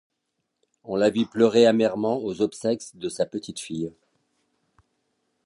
[0.83, 3.93] On la vit pleurer amèrement aux obsèques de sa petite belle-fille.